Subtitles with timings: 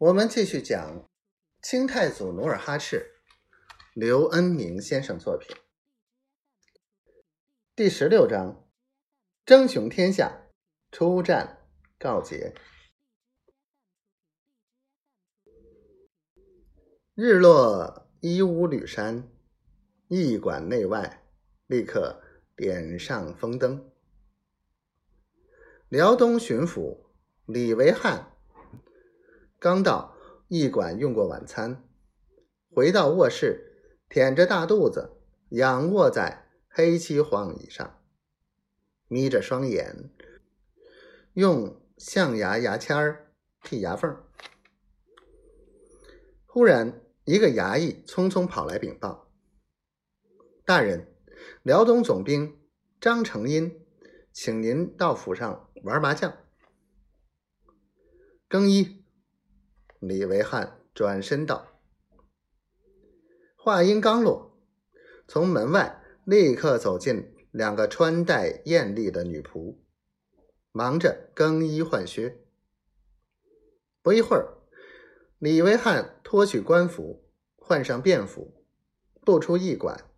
[0.00, 1.10] 我们继续讲
[1.60, 3.20] 清太祖努尔哈赤，
[3.92, 5.54] 刘恩明先生作品
[7.76, 8.66] 第十六章：
[9.44, 10.46] 争雄天下，
[10.90, 11.66] 出战
[11.98, 12.54] 告捷。
[17.14, 19.30] 日落依乌吕山，
[20.08, 21.26] 驿馆内外
[21.66, 22.22] 立刻
[22.56, 23.92] 点上风灯。
[25.90, 27.10] 辽东巡抚
[27.44, 28.28] 李维汉。
[29.60, 30.16] 刚到
[30.48, 31.86] 驿馆用过晚餐，
[32.74, 35.18] 回到卧室，腆着大肚子，
[35.50, 38.02] 仰卧在黑漆黄椅上，
[39.06, 40.10] 眯着双眼，
[41.34, 44.24] 用象牙牙签儿剔牙缝。
[46.46, 49.30] 忽然，一个衙役匆匆跑来禀报
[50.64, 51.06] ：“大人，
[51.62, 52.58] 辽东总兵
[52.98, 53.84] 张承荫，
[54.32, 56.34] 请您到府上玩麻将。”
[58.48, 58.99] 更衣。
[60.00, 61.78] 李维汉转身道
[63.54, 64.58] ：“话音刚落，
[65.28, 69.76] 从门外立刻走进两个穿戴艳丽的女仆，
[70.72, 72.40] 忙着更衣换靴。
[74.00, 74.56] 不一会儿，
[75.38, 78.64] 李维汉脱去官服，换上便服，
[79.20, 80.10] 步出驿馆，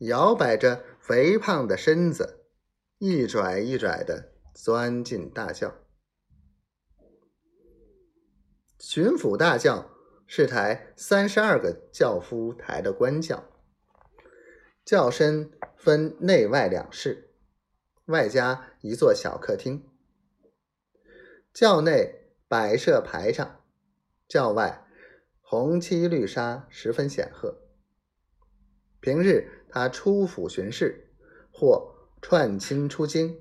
[0.00, 2.44] 摇摆着肥胖的身子，
[2.98, 5.74] 一拽一拽的钻进大轿。”
[8.84, 9.92] 巡抚大轿
[10.26, 13.44] 是台三十二个轿夫抬的官轿，
[14.84, 17.30] 轿身分内外两室，
[18.06, 19.88] 外加一座小客厅。
[21.54, 23.60] 轿内摆设排场，
[24.26, 24.84] 轿外
[25.40, 27.62] 红漆绿纱，十分显赫。
[28.98, 31.12] 平日他出府巡视
[31.52, 33.40] 或串亲出京，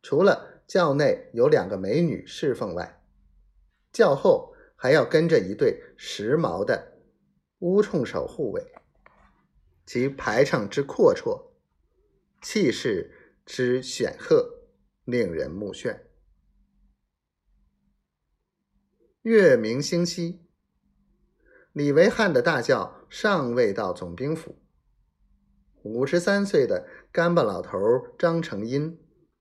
[0.00, 2.99] 除了轿内有两个美女侍奉外，
[3.92, 6.98] 轿后还要跟着一对时髦的
[7.58, 8.72] 乌冲手护卫，
[9.84, 11.50] 其排场之阔绰，
[12.40, 14.62] 气势之显赫，
[15.04, 16.00] 令人目眩。
[19.22, 20.46] 月明星稀，
[21.72, 24.56] 李维汉的大轿尚未到总兵府，
[25.82, 27.76] 五十三岁的干巴老头
[28.18, 28.98] 张成荫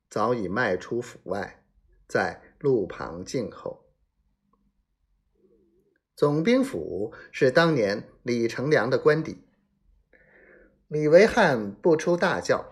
[0.10, 1.64] 早已迈出府外，
[2.08, 3.89] 在路旁静候。
[6.20, 9.42] 总兵府是当年李成梁的官邸。
[10.90, 12.70] 李维汉不出大轿，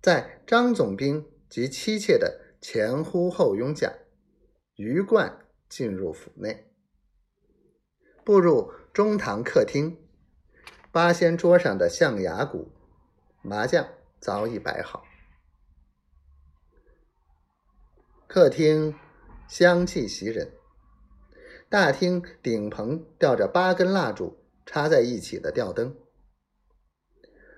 [0.00, 3.92] 在张总兵及妻妾的前呼后拥下，
[4.76, 6.72] 鱼贯进入府内，
[8.24, 9.98] 步入中堂客厅，
[10.90, 12.72] 八仙桌上的象牙鼓、
[13.42, 13.86] 麻将
[14.18, 15.04] 早已摆好，
[18.26, 18.94] 客厅
[19.46, 20.57] 香气袭人。
[21.70, 25.94] 大厅顶棚吊着八根蜡烛，插在一起的吊灯。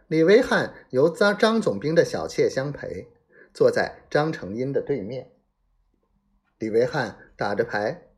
[0.09, 3.07] 李维汉由张张总兵的小妾相陪，
[3.55, 5.31] 坐在张成荫的对面。
[6.59, 8.09] 李维汉打着牌，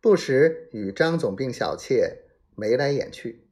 [0.00, 2.22] 不时与张总兵小妾
[2.56, 3.46] 眉来眼去。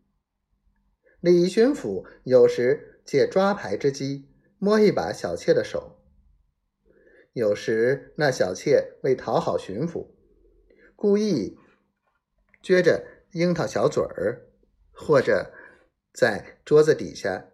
[1.21, 5.99] 李巡抚有时借抓牌之机摸一把小妾的手，
[7.35, 10.07] 有时那小妾为讨好巡抚，
[10.97, 11.59] 故意。
[12.63, 14.47] 撅着樱桃小嘴儿，
[14.93, 15.53] 或者
[16.13, 17.47] 在桌子底下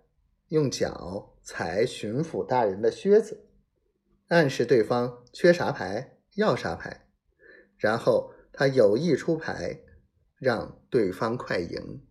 [0.49, 3.47] 用脚踩巡抚大人的靴子，
[4.29, 7.07] 暗示对方缺啥牌要啥牌，
[7.77, 9.81] 然后他有意出牌，
[10.37, 12.03] 让对方快赢。